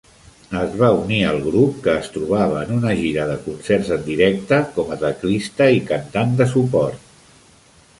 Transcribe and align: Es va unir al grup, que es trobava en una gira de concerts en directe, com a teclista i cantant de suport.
Es 0.61 0.71
va 0.77 0.87
unir 1.01 1.19
al 1.31 1.37
grup, 1.47 1.75
que 1.83 1.93
es 2.05 2.09
trobava 2.15 2.57
en 2.63 2.73
una 2.79 2.95
gira 3.03 3.27
de 3.33 3.37
concerts 3.45 3.95
en 3.99 4.03
directe, 4.11 4.63
com 4.81 4.93
a 4.97 5.01
teclista 5.07 5.73
i 5.81 5.89
cantant 5.95 6.39
de 6.43 6.53
suport. 6.57 7.11